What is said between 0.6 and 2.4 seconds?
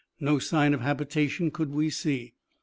of habitation could we see.